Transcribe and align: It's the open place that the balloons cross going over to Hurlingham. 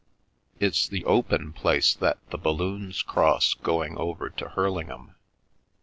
It's 0.59 0.87
the 0.87 1.05
open 1.05 1.53
place 1.53 1.93
that 1.93 2.17
the 2.31 2.37
balloons 2.39 3.03
cross 3.03 3.53
going 3.53 3.99
over 3.99 4.31
to 4.31 4.45
Hurlingham. 4.49 5.13